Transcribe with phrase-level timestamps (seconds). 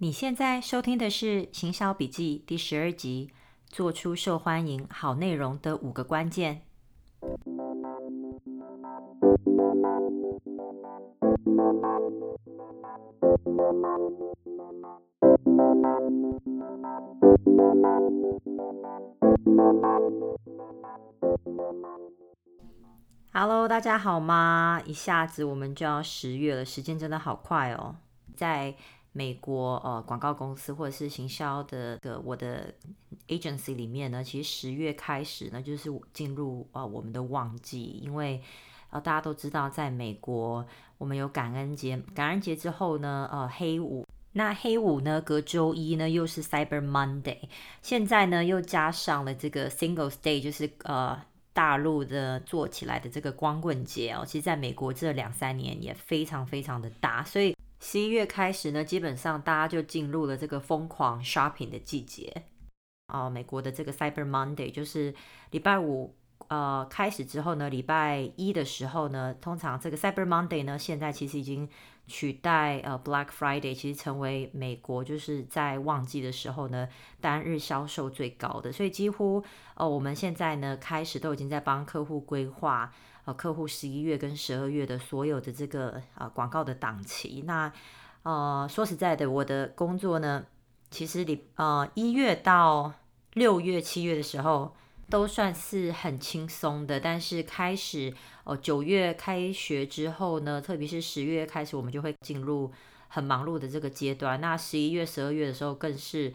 [0.00, 3.32] 你现在收听的是《行销笔记》第十二集，
[3.66, 6.62] 做出受欢迎好内容的五个关键。
[23.32, 24.80] Hello，大家好吗？
[24.86, 27.96] 一下子我们就要十月了，时间真的好快哦，
[28.36, 28.76] 在。
[29.18, 32.72] 美国呃广告公司或者是行销的的我的
[33.26, 38.40] agency 里面呢，其实十月开始呢就是进入啊、呃、我们的旺季，因为
[38.90, 40.64] 呃大家都知道，在美国
[40.98, 47.48] 我们有感恩节，感恩节之后呢呃黑五，那黑五呢隔周一呢又是 Cyber Monday，
[47.82, 51.20] 现在呢又加上了这个 Singles Day，就是呃
[51.52, 57.57] 大陆的做起来的这个光棍节哦，其实在美国这两三年也非常非常的大，所以。
[57.80, 62.44] 十一月开始呢，基本上大家就进入了这个疯狂 shopping 的季节。
[63.12, 65.14] 哦，美国的这个 Cyber Monday 就是
[65.52, 66.14] 礼拜五
[66.48, 71.68] 呃开始之后呢，礼拜一的时候呢，通常这个 Cyber Monday 呢，现在其实已经
[72.06, 76.88] 取代呃 Black Friday，其实成为美国就是在旺季的时候呢，
[77.20, 78.72] 单日销售最高的。
[78.72, 79.42] 所以几乎
[79.76, 82.92] 呃我们现在呢开始都已经在帮客户规划。
[83.28, 87.70] 呃客户十一月跟十二月的所有的这个、呃、广告的档期，那
[88.22, 90.46] 呃说实在的，我的工作呢，
[90.90, 92.94] 其实你呃一月到
[93.34, 94.74] 六月、七月的时候
[95.10, 102.72] 都算是很轻松的，但是开始哦九、月开学之后呢，特别是十月开始，我们就会进入
[103.08, 104.40] 很忙碌的这个阶段。
[104.40, 106.32] 那十一月、十二月的时候更是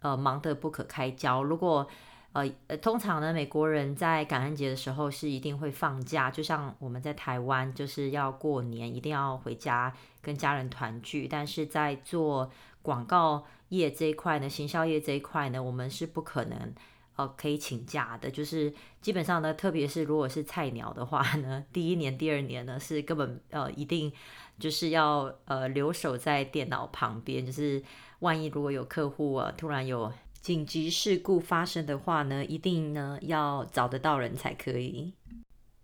[0.00, 1.42] 呃忙得不可开交。
[1.42, 1.88] 如果
[2.34, 11.28] 呃呃，通常呢，美国人在感恩节的时候是一定会放假，就像我们在台湾就是要过年，一定要回家跟家人团聚。
[11.28, 12.50] 但是在做
[12.82, 16.74] 广告业这一块呢，行销业这一块呢，我们是不可能
[17.14, 18.28] 呃可以请假的。
[18.28, 24.12] 就是基本上呢，特别是如果是菜鸟的话呢，第一年、第二年呢是根本呃一定
[24.58, 27.80] 就是要呃留守在电脑旁边，就是
[28.18, 30.12] 万一如果有客户啊突然有。
[30.44, 35.14] 紧急事故发生的话呢，一定呢要找得到人才可以。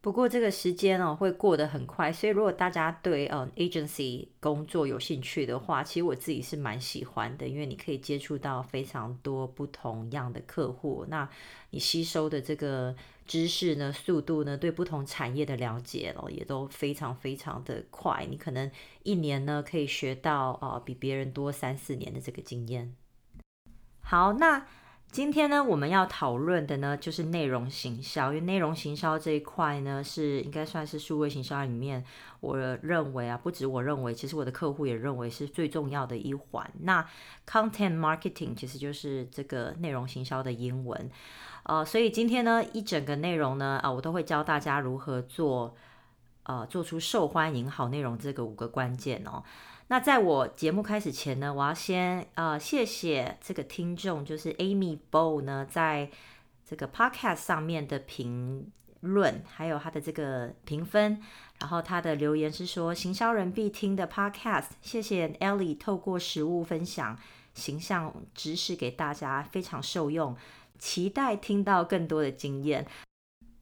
[0.02, 11.26] 不过这个时间哦会过得很快，所以如果大家对呃 agency 工作有兴趣的话，其实我自己是蛮喜欢的，因为你可以接触到非常多不同样的客户，那
[11.70, 12.94] 你吸收的这个
[13.26, 18.26] 知识呢，速度呢，对不同产业的了解哦，也都非常非常的快。
[18.28, 18.70] 你可能
[19.04, 22.94] 一年呢可以学到啊、比别人多三四年的这个经验。
[24.10, 24.66] 好，那
[25.12, 28.32] 今天呢，我们要讨论的呢，就是内容行销。
[28.32, 32.04] 因为内容行销这一块呢，是应该算是数位行销里面，
[32.40, 36.68] 我认为啊，不止我认为，其实我的客户也认为是最重要的一环。
[36.80, 37.06] 那
[37.48, 41.08] content marketing 其实就是这个内容行销的英文，
[41.62, 45.76] 呃，所以今天呢，一整个内容呢，啊、我都会教大家如何做，
[46.42, 49.44] 呃，做出受欢迎好内容这个五个关键哦。
[49.90, 56.08] 那在我节目开始前呢，我要先呃谢谢这个听众，就是 Amy Bow 呢，在
[56.64, 58.70] 这个 Podcast 上面的评
[59.00, 61.20] 论，还有他的这个评分，
[61.58, 67.18] 然后他的留言是说行销人必听的 Podcast，谢谢 Ellie 透过实物分享
[67.54, 70.36] 形象知识给大家，非常受用，
[70.78, 72.86] 期待听到更多的经验。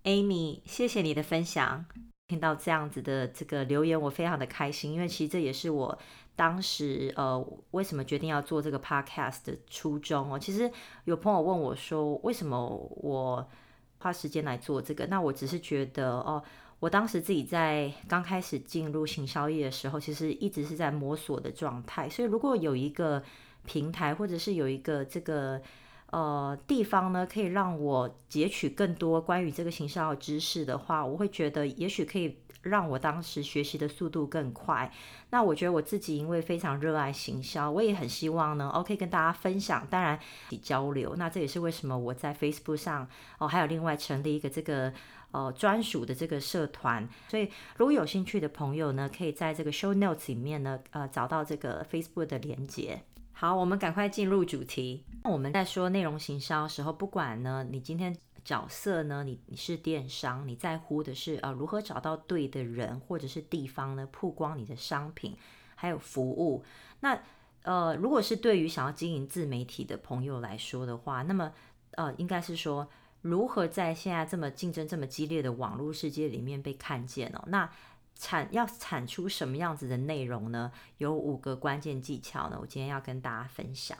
[0.04, 1.86] Amy，谢谢你的分享。
[2.28, 5.98] 听到这样子的这个留言，我非常的开心，因为其实这也是我
[6.36, 10.38] 当时呃为什么决定要做这个 podcast 的初衷哦。
[10.38, 10.70] 其实
[11.04, 12.66] 有朋友问我说，为什么
[12.96, 13.48] 我
[13.96, 15.06] 花时间来做这个？
[15.06, 16.42] 那我只是觉得哦，
[16.80, 23.22] 我当时自己在刚开始进入行销业的时候，其实一直是在摸索的状态，所以如果有一个
[23.64, 25.62] 平台，或者是有一个这个。
[26.10, 34.90] 呃，地方呢，可以让我截取更多关于这个行销的知识的话，我会觉得也许可以让我当时学习的速度更快。
[35.28, 40.18] 那我觉得我自己因为非常热爱行销，我也很希望呢，OK 跟大家分享，当然
[40.48, 41.14] 一起交流。
[41.16, 43.06] 那这也是为什么我在 Facebook 上
[43.38, 44.90] 哦，还有另外成立一个这个
[45.30, 47.06] 呃专属的这个社团。
[47.28, 53.02] 所以如果有兴趣的朋友呢，可以在这个 Show Notes 里面呢，呃，找到这个 Facebook 的连接。
[53.40, 55.04] 好，我们赶快进入主题。
[55.22, 58.12] 我们在说内容行销的时候，不管呢，你今天
[58.44, 65.36] 角色呢，你你是电商，你在乎的是呃如何找到对的人，或者是地方呢，曝光你的商品，
[65.76, 66.64] 还有服务。
[66.98, 67.16] 那
[67.62, 71.52] 呃，如果是对于想要经营自媒体的朋友来说的话，那么
[71.92, 72.88] 呃，应该是说
[73.22, 77.44] 如何在现在这么竞争这么激烈的网络世界里面被看见哦。
[77.46, 77.70] 那
[78.18, 80.70] 产要产出什么样子的内容呢？
[80.98, 83.96] 有五个关键技巧呢，我今天要跟大家分享。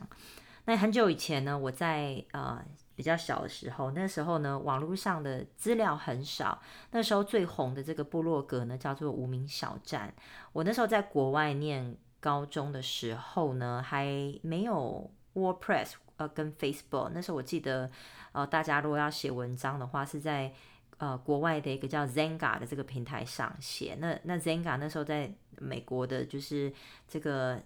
[0.65, 2.63] 那很久以前呢，我在呃
[2.95, 6.61] 比较小的时候，那时候呢，网络上的资料很少。
[6.91, 10.13] 那时候最红的这个部落格呢，叫做无名小站。
[10.53, 14.07] 我那时候在国外念高中的时候呢，还
[14.43, 17.13] 没有 WordPress 呃跟 Facebook。
[17.15, 17.91] 那时候我记得
[18.33, 20.53] 呃，大家如果要写文章的话，是在
[20.99, 26.73] 呃，国外的一个叫 Zanga 的这个平台上写，那那 Zanga 那时候在美国的，就是
[27.07, 27.63] 这个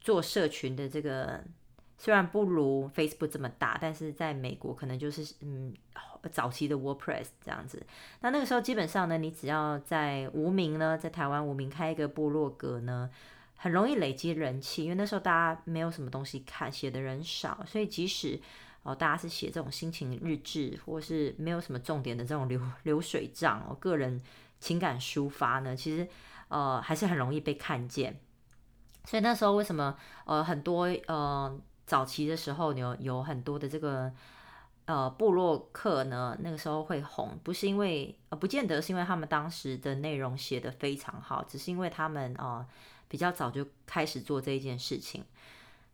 [0.00, 1.42] 做社群的这个，
[1.98, 5.74] 虽然不如 Facebook 这么大，但是在美国可能就是嗯
[6.30, 7.84] 早期的 WordPress 这样子。
[8.20, 13.10] 那那个时候基本上呢，你只要在无名呢，在台湾无名开一个部落格呢，
[13.56, 18.40] 很容易累积人气，因为那时候大家没有什么东西看，写的人少，所以即使
[18.82, 24.22] 哦，大家是写这种心情日志，或是没有什么重点的这种流流水账哦，个人
[24.60, 26.08] 情感抒发呢，其实
[26.48, 28.18] 呃还是很容易被看见。
[29.04, 34.12] 所以那时候为什么呃很多呃早期的时候有有很多的这个
[34.86, 42.66] 呃部落客呢，那个时候会红，不是因为呃不见得是因为他们当时的内容写得非常好，只是因为他们呃
[43.08, 45.24] 比较早就开始做这一件事情。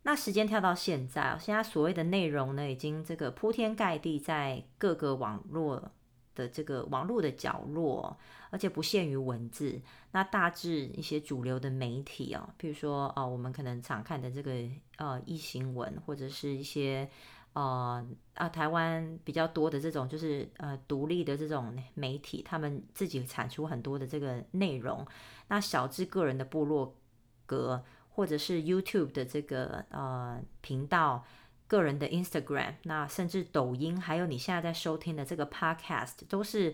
[0.07, 5.91] 那时间跳到现在，现在所谓的内容呢，已经这个铺天盖地在各个网络
[6.35, 8.15] 的这个网络的角落，
[8.51, 9.81] 而且不限于文字。
[10.11, 14.51] 那大致一些主流的媒体哦，比如说呃，我们可能常看的这个
[14.97, 17.09] 呃壹新闻，或者是一些
[17.53, 25.03] 呃啊台湾比较多的这种就是呃独立的这种媒体，他们自己产出很多的这个内容。
[25.47, 26.95] 那小至个人的部落
[27.47, 27.83] 格。
[28.15, 31.25] 或者是 YouTube 的这个呃频道，
[31.67, 36.73] 个人的 Instagram，那甚至抖音，还有你现在在收听的这个 Podcast，都是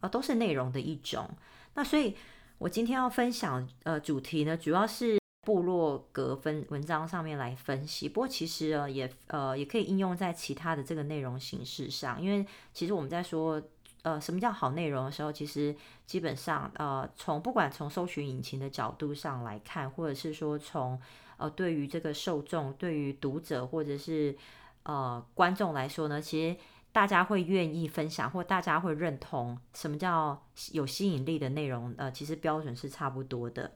[0.00, 1.28] 呃都是内容的一种。
[1.74, 2.14] 那所以，
[2.58, 8.08] 我今天要分享呃主题呢，主要是部落格分文章上面来分析。
[8.08, 13.60] 不过其实呃也呃也可以应用在其他的这个内容形式上，因为其实我们在说。
[14.02, 15.74] 呃，什么叫好内容的时候，其实
[16.06, 21.00] 基本上，呃，从不管从搜寻引擎的角度上来看，或者是说从
[21.36, 24.36] 呃对于这个受众、对于读者或者是
[24.82, 26.56] 呃观众来说呢，其实
[26.90, 33.72] 大家会愿意分享，或大家会认同什么叫有吸引力的内容，呃，其实标准是差不多的。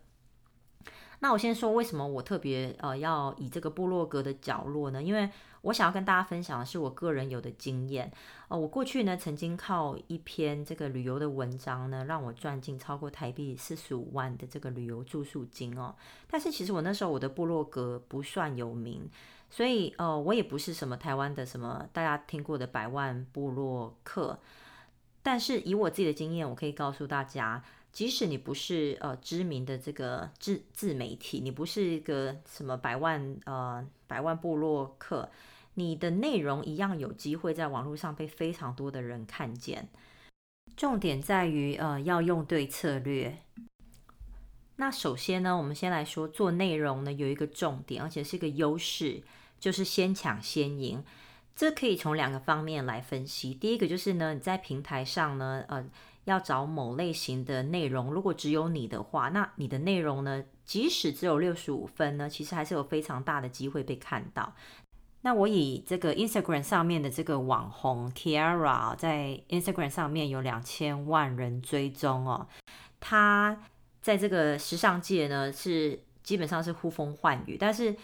[1.21, 5.03] 那我先说为什么我特别呃要以这个部落格的角落呢？
[5.03, 5.31] 因为
[5.67, 8.11] 我想要跟大家分享的是我个人有的经验。
[8.49, 15.95] 呃，我过去呢曾经靠一篇这个旅游的文章呢，让我赚进超过台币四十五万的这个旅游住宿金哦。
[16.31, 19.11] 但是其实我那时候我的部落格不算有名，
[19.51, 24.39] 所以呃我也不是什么台湾的什么大家听过的百万部落客。
[25.23, 27.63] 但是以我自己的经验，我可以告诉大家。
[27.93, 35.27] 即使你不是呃知名的这个自自媒体，你不是一个什么百万呃百万部落客，
[35.77, 39.89] 你的内容一样有机会在网络上被非常多的人看见。
[40.77, 43.39] 重点在于呃要用对策略。
[44.77, 49.23] 那首先呢，我们先来说做内容呢有一个重点，而且是一个优势，
[49.61, 51.03] 就是先抢先赢。
[51.55, 53.55] 这可以从两个方面来分析。
[53.55, 55.89] 第一个就是呢，你在平台上呢，呃。
[56.27, 64.53] 要找某类型的内容，如果只有你的话，那你的内容呢，即使只有六十五分呢，其实还是有非常大的机会被看到。
[65.27, 72.47] 那我以这个 Instagram 上面的这个网红 Kiara 在 Instagram 上面有两千万人追踪哦，
[73.01, 73.59] 他
[74.01, 77.97] 在这个时尚界呢是基本上是呼风唤雨，但是。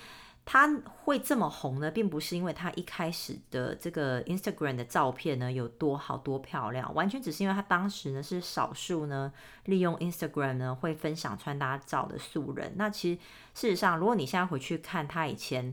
[0.44, 0.68] 他
[1.04, 9.32] 会这么红呢，并不是因为他一开始的这个 Instagram 的照片呢有多好多漂亮，完全只是因为他当时呢是少数呢
[9.66, 12.72] 利用 Instagram 呢会分享穿搭照的素人。
[12.74, 13.20] 那其实
[13.54, 15.72] 事实上，如果你现在回去看他以前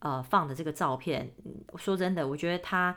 [0.00, 1.32] 呃放的这个照片，
[1.76, 2.96] 说真的，我觉得他。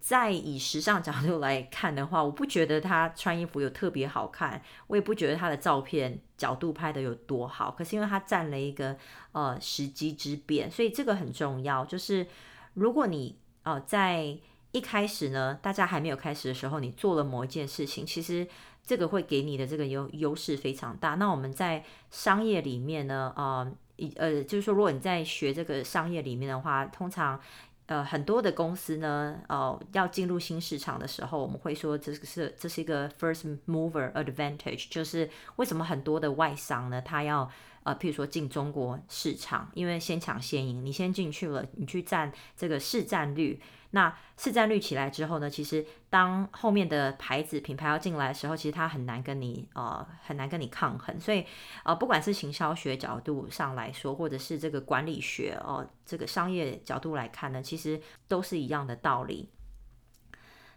[0.00, 7.70] 在以时尚角度来看的话，我不觉得他穿衣服有特别好看，我也不觉得他的照片角度拍得有多好。
[7.70, 8.96] 可是因为他占了一个
[9.32, 11.84] 呃时机之便，所以这个很重要。
[11.84, 12.26] 就是
[12.72, 14.38] 如果你呃在
[14.72, 18.46] 一开始呢，大家还没有开始的时候，你做了某一件事情，其实
[18.86, 21.16] 这个会给你的这个优优势非常大。
[21.16, 23.70] 那我们在商业里面呢，呃，
[24.16, 27.40] 呃，就是说，如果你在学这个商业里面的话，通常。
[27.86, 37.46] 呃，很多的公司呢，呃，要进入新市场的时候，我们会说这是这是一个 first mover advantage，就是为什么很多的外商呢，他要
[37.82, 43.60] 呃，譬如说进中国市场，因为先抢先赢，你先进去了，你去占这个市占率。
[43.94, 51.18] 那市占率起来之后呢，其实当后面的牌子品牌要进来的时候，其实它很难跟你呃很难跟你抗衡。
[51.20, 51.46] 所以
[51.84, 59.48] 呃，不管是行销学角度上来说，或者是这个管理学哦、这个商业角度来看呢，其实都是一样的道理。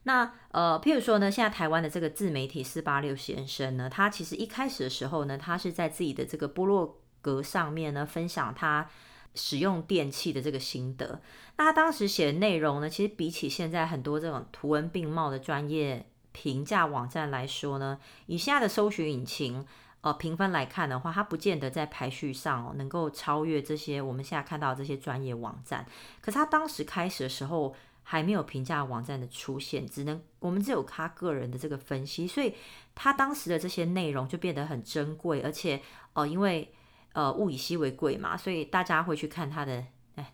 [0.03, 8.88] 那呃，譬如说呢，现在台湾的这个自媒体四八六先生呢，他其实一开始的时候呢，他是在自己的这个部落格上面呢分享他
[9.38, 11.22] 使用电器的这个心得。
[11.56, 19.65] 那他当时写的内容呢，其实比起现在很多这种图文并茂的专业评价网站来说呢，以现在的搜寻引擎
[20.01, 25.86] 呃评分来看的话，它不见得在排序上哦能够超越这些我们现在看到的这些专业网站。
[26.20, 27.74] 可是他当时开始的时候。
[28.10, 32.53] 还没有评价网站的出现，只能我们只有他个人的这个分析，所以
[32.96, 35.82] 他当时的这些内容就变得很珍贵，而且
[36.13, 36.72] 呃，因为
[37.17, 39.83] 呃物以稀为贵嘛，所以大家会去看他的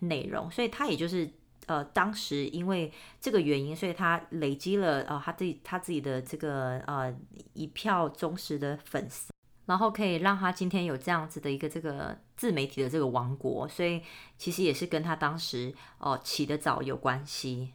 [0.00, 1.26] 内容，所以他也就是
[1.64, 7.10] 呃当时因为这个原因，所以他累积了呃他自己他自己的这个呃
[7.54, 9.32] 一票忠实的粉丝。
[9.66, 14.02] 然后可以让他今天有这样子的一个这个自媒体的这个王国，所以
[14.36, 17.72] 其实也是跟他当时哦起得早有关系。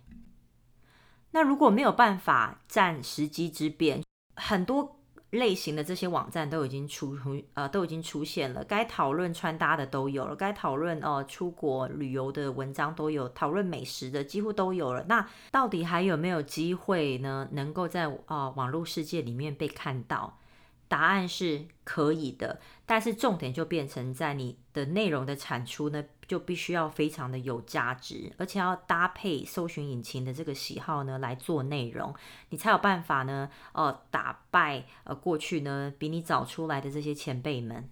[1.32, 4.04] 那如果没有办法占时机之便，
[4.36, 4.99] 很多
[5.32, 7.16] 类型的这些网站都已经出
[7.54, 15.06] 呃都已经出现了，该讨论穿搭的都有了，该讨论哦出国旅游的文章都有，讨论美食的几乎都有了。
[15.08, 17.48] 那到底还有没有机会呢？
[17.52, 20.40] 能够在呃网络世界里面被看到？
[20.88, 32.14] 答案是可以的，但是重点就变成在你的内容的产出呢，就必须要非常的有价值，而且要搭配搜寻引擎的这个喜好呢来做内容，
[32.50, 37.90] 你才有办法呢，呃，打败呃过去呢比你早出来的这些前辈们。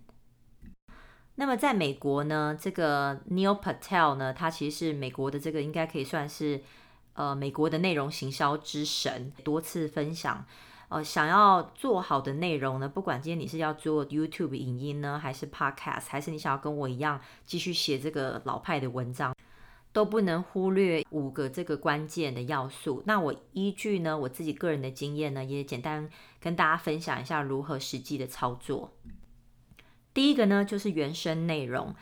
[1.34, 6.62] 那么在美国呢，这个 Neil Patel 呢，他其实是美国的这个应该可以算是
[7.14, 10.46] 呃美国的内容行销之神，多次分享。
[10.90, 19.36] 呃，想要做好的内容呢，不管今天你是要做 YouTube 影音呢，还是 Podcast，还是你想要跟我一样继续写这个老派的文章，
[19.92, 23.04] 都不能忽略五个这个关键的要素。
[23.06, 28.94] 那我依据呢我自己个人的经验呢，也简单跟大家分享一下如何实际的操作。
[30.14, 31.94] 第一个呢，就是原生内容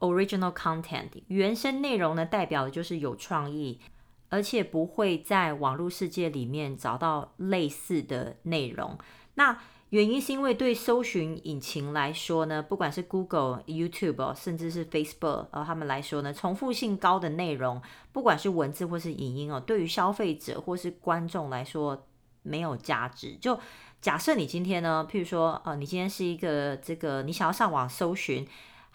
[0.00, 1.08] （Original Content）。
[1.28, 3.80] 原生内容呢，代表的就是有创意。
[4.28, 8.98] 而且不会在网络世界里面找到类似的内容。
[9.34, 9.58] 那
[9.90, 17.80] 原因是因为对搜寻引擎来说呢，不管是 Google、YouTube，甚至是 Facebook，呃，他们来说呢，重复性高的内容，
[18.12, 22.06] 不管是文字或是影音哦，对于消费者或是观众来说
[22.42, 23.36] 没有价值。
[23.40, 23.58] 就
[24.00, 28.46] 假设你今天呢，譬如说，呃，你今天是一个这个，你想要上网搜寻。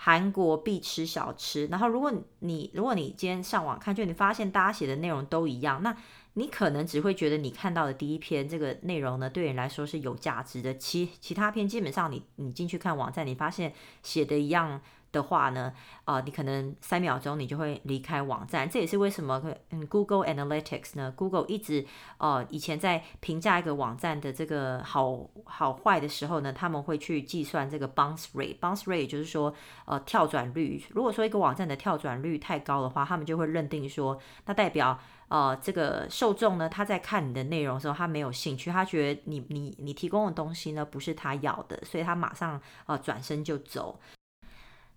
[0.04, 5.96] 韩国必吃小吃，然后如果你如果你今天上网看，就你发现大家写的内容都一样，那
[6.34, 14.82] 你可能只会觉得你看到的第一篇这个内容呢，对你来说是有价值的，其其他篇基本上你你进去看网站，你发现写的一样。
[15.12, 15.74] 的话呢，
[16.06, 21.86] 呃，你可能三秒钟你就会离开网站，这也是为什么嗯，Google Analytics 呢，Google 一直
[22.18, 29.54] 呃以前在评价一个网站的这个好好坏的时候呢，他们会去计算这个 bounce rate，bounce rate 就是说
[29.86, 30.84] 呃跳转率。
[30.90, 44.00] 如果说一个网站的跳转率太高的话，他们就会认定说，那代表呃这个受众呢，他在看你的内容的时候，他没有兴趣，他觉得你你你提供的东西呢不是他要的，所以他马上呃转身就走。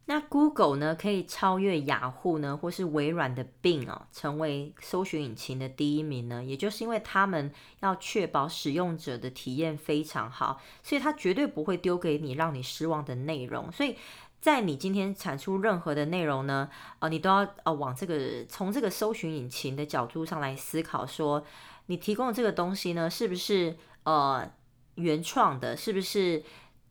[0.07, 6.45] 那 Google 呢，可以超越雅虎呢，或是微软的 Bing 哦，成为搜寻引擎的第一名呢？
[6.45, 13.73] 也就是因为他们要确保使用者的体验非常好，所以他绝对不会丢给你让你失望的内容。
[13.73, 13.97] 所以
[14.43, 16.69] 在你今天产出任何的内容呢，
[16.99, 21.43] 呃，你都要呃往这个从这个搜寻引擎的角度上来思考，说
[21.87, 24.53] 你提供的这个东西呢，是不是呃
[24.97, 26.43] 原创的，是不是？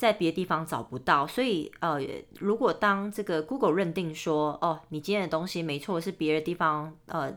[0.03, 1.97] 在别的地方找不到，所以呃，
[2.39, 7.33] 如果当这个 Google 认定说，哦，你今天的东西没错，是别的地方呃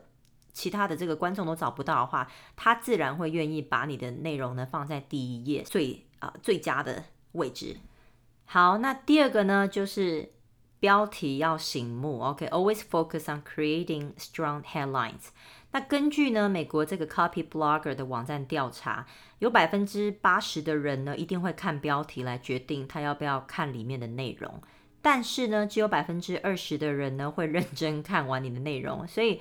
[0.51, 7.77] 其他的这个观众都找不到的话，他自然会愿意把你的内容呢放在第一页最啊、最佳的位置。
[8.43, 10.33] 好，那第二个呢就是
[10.81, 15.29] 标题要醒目，OK，always、focus on creating strong headlines。
[15.77, 19.05] 那根据呢美国这个 Copy Blogger 的网站调查，
[19.37, 24.59] 有百分之八十的人呢一定会看标题来决定他要不要看里面的内容，
[25.03, 29.39] 但是呢只有百分之二十的人呢会认真看完你的内容，所以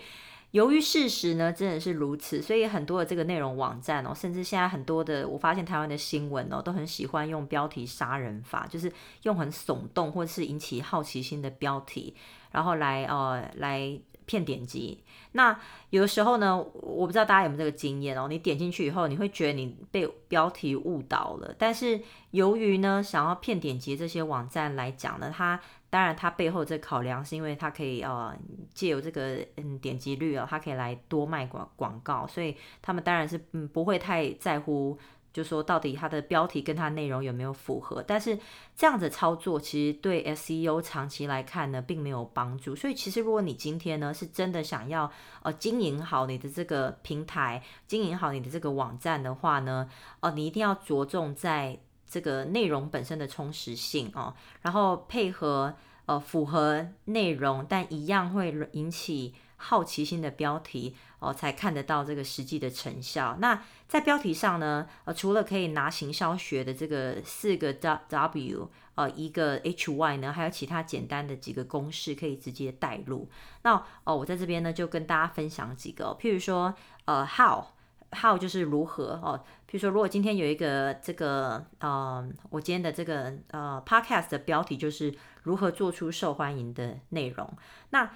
[0.51, 12.15] 由于事实呢真的是如此，所以很多的这个内容网站哦，甚至现在很多的，我发现台湾的新闻哦，都很喜欢用标题杀人法，就是用很耸动或者是引起好奇心的标题，
[12.51, 13.99] 然后来呃来。
[14.27, 15.03] 骗点击，
[15.33, 15.59] 那
[15.91, 18.27] 有的时候呢，我不知道大家有没有这个经验哦。
[18.29, 21.55] 你点进去以后，你会觉得你被标题误导了。
[21.57, 22.01] 但是
[22.33, 28.37] 由于呢，想要骗点击这些网站来讲呢，它当然它背后这考量是因为它可以呃
[28.75, 34.99] 借由这个嗯点击率哦，它可以来多卖广广告，所以他们当然是嗯不会太在乎。
[35.37, 38.03] 就说到底它的标题跟它内容有没有符合？
[38.03, 38.39] 但是
[38.75, 42.75] 这样子操作其实对 SEO 长期来看呢，并没有帮助。
[42.75, 45.13] 所以其实如果你今天呢是真的想要
[45.43, 49.87] 呃经营好你的这个平台，经营好你的这个网站的话呢，
[50.21, 51.79] 呃，你一定要着重在
[52.09, 55.75] 这个内容本身的充实性哦，然后配合
[56.07, 63.37] 呃符合内容但一样会引起好奇心的标题哦，才看得到这个实际的成效。
[63.41, 73.29] 那在标题上呢，呃，除了可以拿行销学的这个四个 W，呃，一个 H Y 呢，还有其他简单的几个公式可以直接带入。
[73.63, 76.75] 那哦，我在这边呢就跟大家分享几个，譬如说，
[77.07, 79.43] 呃，How，How 就是如何哦。
[79.69, 87.53] 譬如说，如果今天有一个这个，呃，我今天的这个呃 Podcast 的标题就是如何做出受欢迎的内容，
[87.91, 88.09] 那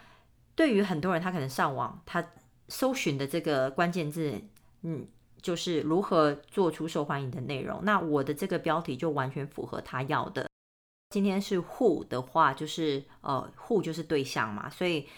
[0.60, 2.22] 对于很多人，他可能上网，他
[2.68, 4.38] 搜寻的这个关键字，
[4.82, 5.08] 嗯，
[5.40, 7.80] 就是如何做出受欢迎的内容。
[7.82, 10.46] 那我的这个标题就完全符合他要的。
[11.08, 15.08] 今天是 who 的话，就是呃 who 就是对象嘛，所以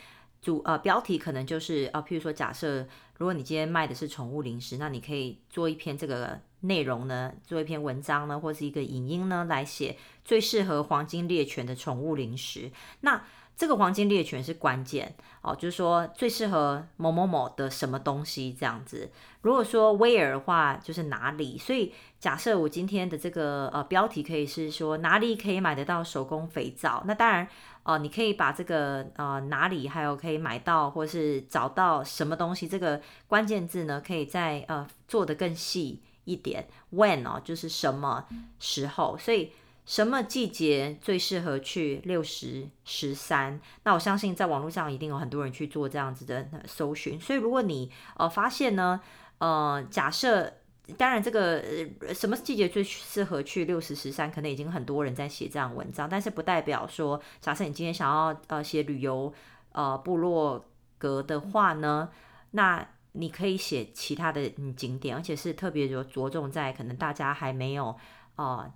[0.40, 2.87] 主呃标题可能就是呃，譬如说假设
[3.18, 12.70] 如果你今天卖的是宠物零食，那你可以做一篇这个内容呢，做一篇文章呢，或是一个影音呢，来写最适合黄金猎犬的宠物零食。
[13.00, 19.11] 那这个黄金猎犬是关键哦，就是说最适合某某某的什么东西这样子。
[19.42, 21.59] 如果说 where 的话，就是哪里。
[21.59, 27.47] 所以假设我今天的这个呃标题可以是说哪里可以买得到手工肥皂，那当然
[27.85, 36.68] 哦、你可以把这个呃哪里还有可以买到或是找到什么东西这个关键字呢，可以再呃做得更细一点。
[36.92, 38.25] when 哦，就是什么
[38.59, 39.52] 时候，所以。
[39.84, 43.60] 什么季节最适合去六十十三？
[43.82, 47.20] 那我相信在网络上一定有很多人去做这样子的搜寻。
[47.20, 49.00] 所以如果你呃发现呢，
[49.38, 50.52] 呃假设
[50.96, 51.61] 当然这个、
[52.00, 59.35] 呃、什么季节最适合去六十十三，可能已经很多人在写这样文章，但是不代表说，假设你今天想要呃写旅游
[59.72, 60.64] 呃部落
[60.96, 62.09] 格的话呢，
[62.52, 67.96] 那你可以写其他的景点，而且是特别着着重在可能大家还没有
[68.37, 68.72] 呃。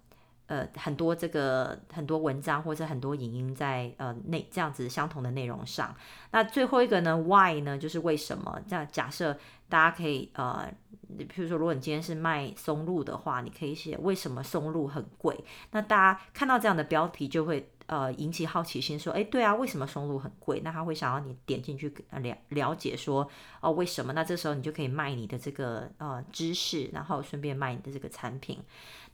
[0.47, 5.95] 呃，很多这个很多文章或者很多影音在呃内这样子相同的内容上。
[6.31, 8.61] 那最后一个呢，Why 呢，就是为什么？
[8.69, 9.37] 这样假设
[9.69, 10.73] 大家可以呃，
[11.19, 15.37] 譬如说，如果你今天是卖松露的话，你可以写为什么松露很贵。
[15.73, 20.61] 那大家看到这样的标题就会呃引起好奇心，说，哎，对啊，为什么松露很贵？
[20.63, 23.29] 那他会想要你点进去了了解说，
[23.61, 24.13] 哦，为什么？
[24.13, 28.61] 那这时候你就可以卖你的这个呃知识，然后顺便卖你的这个产品。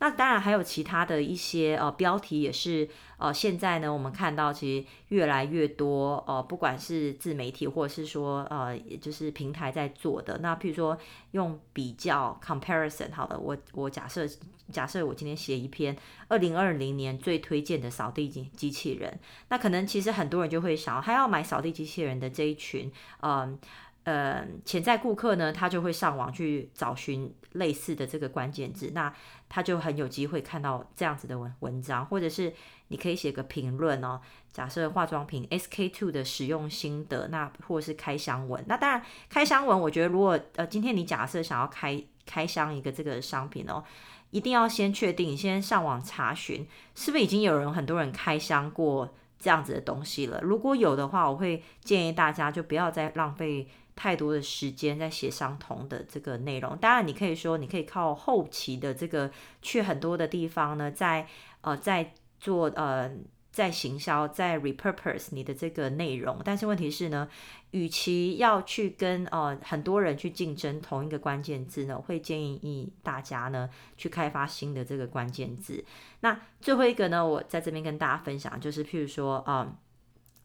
[0.02, 2.88] 那当然还有其他的一些呃标题也是
[3.18, 10.38] 呃现在呢我们看到其实越来越多呃不管是自媒体或者是说呃就是平台在做的。
[10.38, 10.98] 那譬如说
[11.30, 14.26] 用比较 comparison 好了，我我假设
[14.72, 23.56] 假设我今天写一篇二零二零年最推荐的扫地机机器人，那可能其实很多人就会想还要买扫地机器人的这一群呃。
[24.04, 29.14] 呃，潜在顾客呢，他就会上网去找寻类似的这个关键字，那
[29.48, 32.52] 他就很有机会看到这样子的文文章，或者是
[32.88, 34.20] 你可以写个评论哦。
[34.52, 38.64] 假设化妆品 SK two 的使用心得，那或是开箱文。
[38.66, 43.84] 那当然，开箱文我觉得，如果呃今天你假设想要开开箱一个这个商品哦，
[44.30, 50.40] 一定要先确定，先上网查询是不是已经有人很多人开箱过这样子的东西了。
[50.42, 53.68] 如果有的话，我会建议大家就不要再浪费。
[54.02, 61.28] 太多的时间在写相同的这个内容，当然你可以说，你可以靠后期的这个去很多的地方呢，在
[61.60, 63.08] 呃在做呃
[63.52, 67.28] 在行销，在 repurpose 你的这个内容，但是问题是呢，
[67.70, 75.84] 与其要去跟呃很多人去竞争同一个关键字呢，我会建议大家呢去开发新的这个关键字。
[76.22, 79.76] 那最后一个呢，我在这边跟大家分享，就是譬如说啊。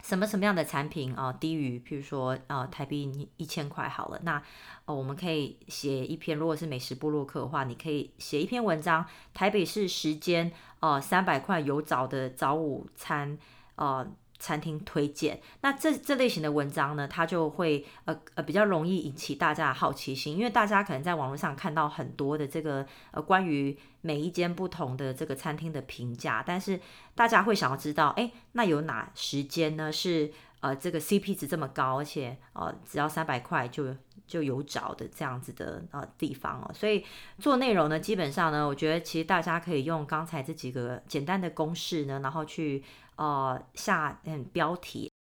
[0.08, 4.42] 什么什么样的产品啊、低于譬如说呃台币一千块好了，那
[4.86, 13.38] 呃我们可以写一篇，如果是美食部落客的话，你可以写一篇文章，台北市时间呃三百块有早的早午餐
[13.76, 14.08] 呃
[14.40, 26.80] 餐厅推荐，那这这类型的文章呢，它就会呃呃比较容易引起大家的好奇心，因为大家可能在网络上看到很多的这个呃关于每一间不同的这个餐厅的评价，但是
[27.16, 33.96] 大家会想要知道，哎，那有哪十间呢是呃这个 CP 值这么高，而且呃只要三百块就
[34.28, 37.04] 就有找的这样子的呃地方哦，所以
[37.40, 42.84] 做内容呢，基本上呢，我觉得其实大家可以用刚才这几个简单的公式呢，然后去。
[43.18, 45.12] 呃，下嗯标题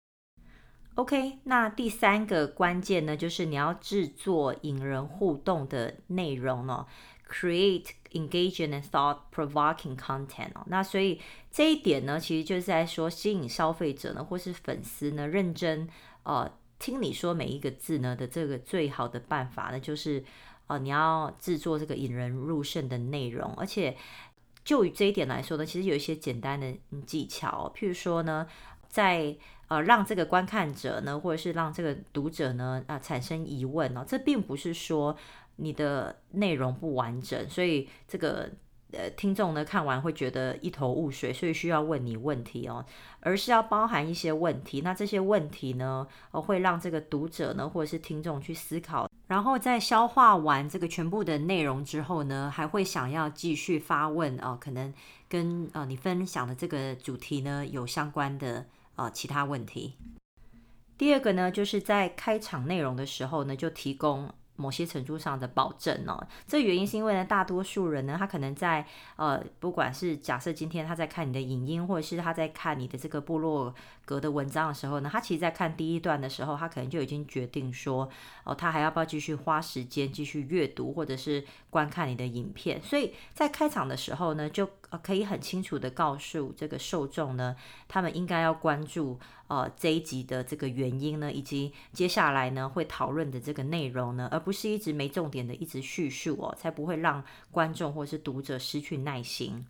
[0.97, 6.87] ，OK，那第三个关键呢，就是你要制作引人互动的内容哦
[7.27, 10.63] ，create engaging and thought-provoking content 哦。
[10.67, 11.19] 那所以
[11.51, 15.89] 这一点呢，其实就是在说吸引消费者呢，或是粉丝呢，认真
[16.25, 20.23] 呃听你说每一个字呢的这个最好的办法呢，就是
[20.67, 23.97] 呃你要制作这个引人入胜的内容，而且。
[24.67, 26.75] 就于这一点来说呢，其实有一些简单的
[27.07, 28.47] 技巧，譬如说呢，
[28.89, 29.35] 在
[29.69, 35.17] 呃让这个观看者呢，或者是让这个读者呢啊、产生疑问哦，这并不是说
[35.57, 38.51] 你的内容不完整，所以这个。
[38.93, 42.87] 呃，听众呢看完会觉得一头雾水，所以需要问你问题哦，
[43.19, 44.81] 而是要包含一些问题。
[44.83, 54.95] 那这些问题呢，呃，会让这个读者呢或者是听众去思考，然后在消化完这个全部的内容之后呢，还会想要继续发问哦，可能
[55.29, 59.97] 跟呃你分享的这个主题呢有相关的呃其他问题。
[60.97, 64.33] 第二个呢，就是在开场内容的时候呢，就提供。
[64.57, 68.85] 某些程度上的保证哦，这原因是因为呢，大多数人呢，他可能在
[69.17, 78.09] 呃，不管是假设今天他在看你的影音，或者是他在看你的这个部落格的文章的时候呢，他其实在看第一段的时候，他可能就已经决定说，
[78.45, 81.45] 哦，他还要不要继续花时间继续阅读，或者是
[81.77, 82.81] 观看你的影片。
[82.81, 84.67] 所以在开场的时候呢，就
[85.03, 87.55] 可以很清楚的告诉这个受众呢，
[87.87, 89.19] 他们应该要关注。
[89.49, 99.67] 呃，这一集的这个原因呢，以及接下来呢会讨论的这个内容呢，而不是一直没重点的一直叙述哦，才不会让观众或是读者失去耐心。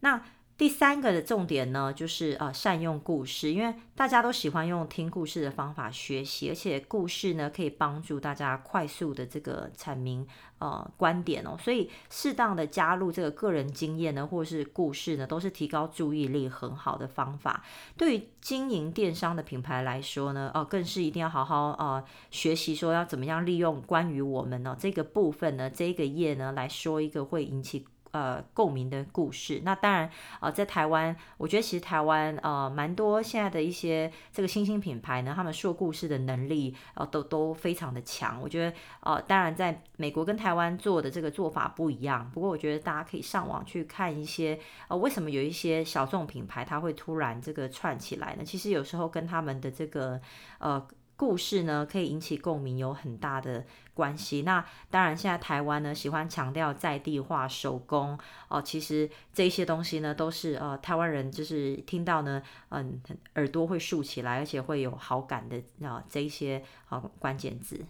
[0.00, 0.20] 那。
[0.58, 10.26] 第三个的重点呢，就是呃善用故事，因为大家都喜欢用听故事的方法学习，而且故事呢可以帮助大家快速的这个阐明
[10.58, 17.62] 呃观点哦，所以适当的加入这个个人经验呢，或是故事呢，都是提高注意力很好的方法。
[17.96, 27.86] 对于经营电商的品牌来说呢，哦、更是一定要好好呃学习说要怎么样利用关于我们呢这个部分呢这个页呢来说一个会引起。
[28.10, 29.60] 呃，共鸣的故事。
[29.64, 38.40] 那当然，呃，在台湾，我觉得其实台湾呃蛮多现在的一些这个新兴品牌呢，他们说故事的能力呃都都非常的强。
[38.40, 42.30] 我觉得呃，当然在美国跟台湾做的这个做法不一样。
[42.32, 48.44] 不过我觉得大家可以上网去看一些呃，为什么有一些小众品牌它会突然这个串起来呢？
[48.44, 50.20] 其实有时候跟他们的这个
[50.58, 50.86] 呃。
[51.18, 54.42] 故事呢，可以引起共鸣，有很大的关系。
[54.42, 58.62] 那当然，现在台湾呢喜欢强调在地化、手工哦。
[58.62, 63.02] 其实这些东西呢，都是呃台湾人就是听到呢，嗯，
[63.34, 67.84] 耳朵会竖起来，而且会有好感的啊、这一些啊、关键字。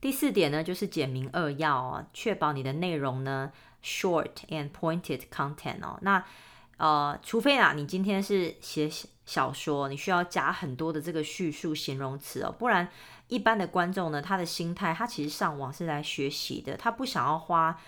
[0.00, 6.00] 第四点呢，就是简明扼要哦，确保你的内容呢 short and pointed content 哦。
[6.02, 6.24] 那
[6.78, 8.90] 呃，除非啊，你今天是写
[9.30, 12.88] 小说，你需要加很多的这个叙述形容词哦，不然
[13.28, 17.78] 一般的观众呢，他的心态，他其实上网是来学习的，他不想要花。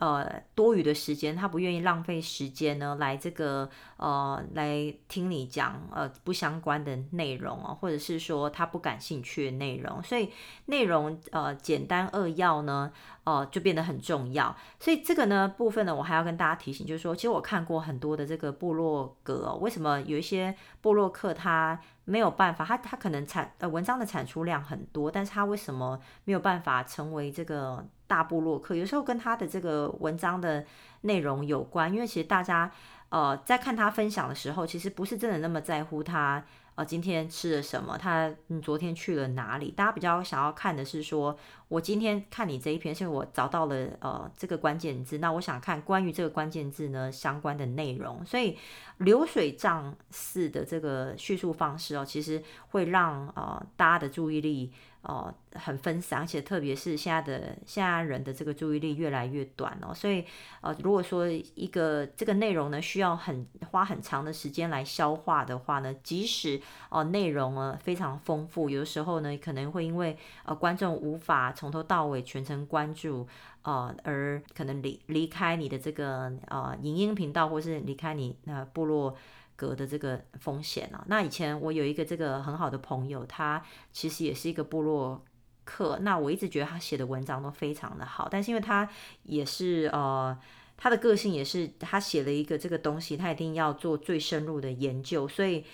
[0.00, 10.30] 呃，多余的时间，他不愿意浪费时间呢，来这个呃，来听你讲呃不相关的内容哦，或者是说他不感兴趣的内容，所以
[10.64, 12.90] 内容呃简单扼要呢，
[13.24, 14.56] 呃就变得很重要。
[14.78, 27.86] 所以这个呢部分呢，我还要跟大家提醒，就是说，其实我看过很多的这个部落格哦，为什么有一些部落客他没有办法，他他可能产呃文章的产出量很多，但是他为什么没有办法成为这个？
[28.10, 30.66] 大部落客有时候跟他的这个文章的
[31.02, 32.68] 内容有关，因为其实大家
[33.10, 36.44] 呃在看他分享的时候，其实不是真的那么在乎他
[36.74, 48.58] 呃今天吃了什么，他嗯昨天去了哪里，大家比较想要看的是说，我今天看你这一篇，是因为我找到了呃这个关键字，那我想看关于这个关键字呢相关的内容，所以
[48.98, 54.72] 流水账式的这个叙述方式哦，其实会让呃大家的注意力。
[55.02, 60.22] 哦，很分散，而且特别是现在的现在人的这个注意力越来越短哦，所以
[60.60, 66.60] 呃，如果说一个这个内容呢需要很花很长的时间来消化的话呢，即使
[66.90, 73.26] 哦、内容呢非常丰富，有的时候呢可能会因为呃观众无法从头到尾全程关注
[73.62, 79.16] 呃，而可能离离开你的这个呃影音频道，或是离开你那、部落。
[79.60, 81.04] 格的这个风险啊。
[81.08, 85.22] 那以前我有一个这个很好的朋友，他其实也是一个部落
[85.64, 85.98] 客。
[86.00, 88.88] 那我一直觉得他写的文章都非常的好，但是因为他
[89.24, 90.34] 也是呃，
[90.78, 95.64] 他的个性也是他写了一个这个东西，他一定要做最深入的研究，所以。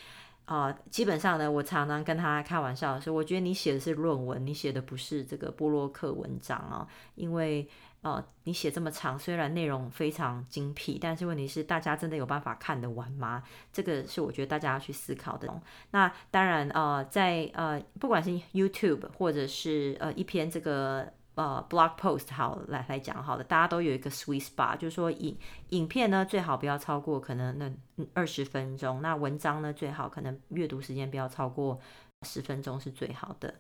[0.47, 6.87] 啊、基本上呢，我常常跟他开玩笑说，我觉得你写的是论文，你写的不是这个部落客文章啊。
[7.17, 7.69] 因为
[8.07, 13.43] 呃，你写这么长，虽然内容非常精辟，但是问题是，大家真的有办法看得完吗？
[13.73, 15.53] 这个是我觉得大家要去思考的。
[15.91, 21.13] 那当然，呃，在呃，不管是 YouTube 或者是呃一篇这个。
[21.37, 25.37] 呃，blog post 好来来讲好了，大家都有一个 sweet spot，就是说影
[25.69, 27.71] 影片呢最好不要超过可能那
[28.15, 31.79] 二十分钟，那文章呢最好可能阅读时间不要超过
[32.23, 33.53] 十分钟是最好的。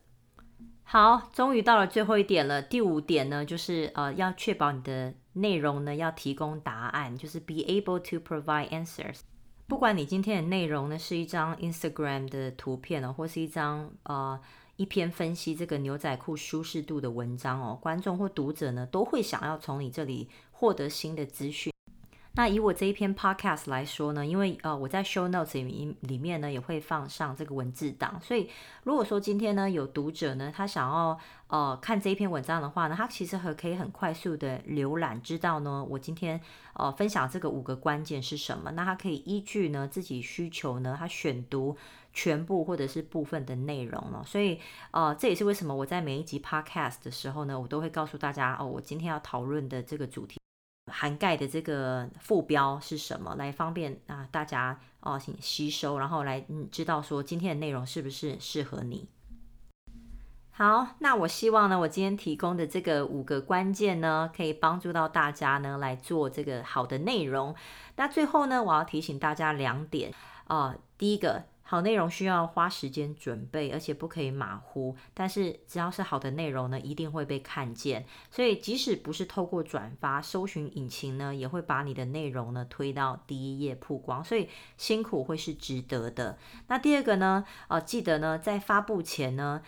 [0.88, 9.20] 好，终于到了最后一点了，第五点呢就是呃要确保你的内容呢要提供答案，就是 be able to provide answers。
[9.66, 14.40] 不管你今天的内容呢是一张 Instagram 的图片呢，或是一张呃。
[14.78, 21.72] 一篇分析这个牛仔裤舒适度的文章哦，观众或读者呢都会想要从你这里获得新的资讯。
[22.36, 28.50] 那以我这一篇 podcast 来说呢，因为呃我在 show notes 里里面呢也会放上这个文字档，所以
[28.84, 31.18] 如果说今天呢有读者呢他想要
[31.48, 36.38] 呃看这一篇文章的话呢，他其实很可以很快速的浏览，知道呢我今天
[36.74, 41.76] 呃分享这个五个关键是什么，那他可以依据呢自己需求呢，他选读。
[42.18, 44.58] 全部或者是部分的内容了，所以
[44.90, 50.40] 呃，这也是为什么我在每一集 podcast 的时候呢，我都会告诉大家哦，我今天要讨论的这个主题
[50.92, 59.08] 涵盖的这个副标是什么，来方便啊、大家哦请吸收，然后来嗯知道说今天的内容是不是适合你。
[60.50, 67.54] 好，那我希望呢，我今天提供的这个五个关键呢，可以帮助到大家呢来做这个好的内容。
[67.96, 70.12] 那最后呢，我要提醒大家两点
[70.46, 71.44] 啊、第一个。
[71.68, 74.96] 好内容需要花时间准备，而且不可以马虎。
[75.12, 78.06] 但是只要是好的内容呢，一定会被看见。
[78.30, 84.24] 所以即使不是透过转发，搜寻引擎呢，也会把你的内容呢推到第一页曝光。
[84.24, 86.38] 所以辛苦会是值得的。
[86.68, 89.62] 那第二个呢，呃，记得呢，在发布前呢。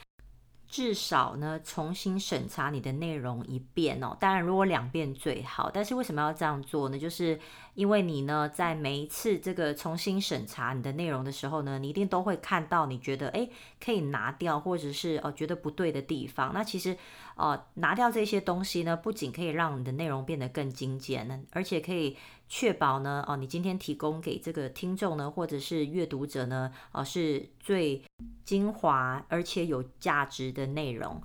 [0.71, 4.15] 至少呢，重新审查你的内容一遍哦。
[4.21, 5.71] 当然，如果两遍最好。
[5.73, 6.99] 但是为什么要这样做呢？
[6.99, 7.41] 就是
[7.79, 13.49] 因为你呢，在每一次这个重新审查你的内容的时候呢，你一定都会看到你觉得诶
[13.81, 16.53] 可以拿掉，或者是哦觉得不对的地方。
[16.53, 16.97] 那其实
[17.37, 22.17] 哦拿掉这些东西呢，不仅可以让你的内容变得更精简，而且可以
[22.49, 28.03] 确保呢哦你今天提供给这个听众呢，或者是阅读者呢，哦是最。
[28.45, 31.23] 精华而且有价值的内容。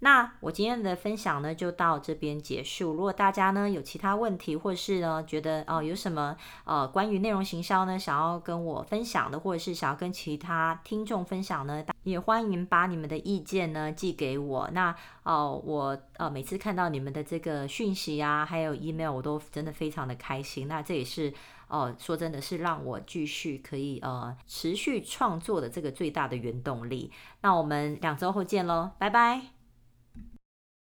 [0.00, 2.92] 那我今天的分享呢，就到这边结束。
[2.92, 14.68] 如果大家呢有其他问题，或是呢觉得哦有什么呃关于内容行销呢想要跟我分享的，或者是想要跟其他听众分享呢，也欢迎把你们的意见呢寄给我。
[14.72, 20.66] 那哦、我呃每次看到你们的这个讯息啊，还有 email，我都真的非常的开心。
[20.68, 21.32] 那这也是。
[21.68, 27.12] 哦，说真的是让我继续可以呃持续创作的这个最大的原动力。
[27.42, 29.59] 那我们两周后见喽，拜拜。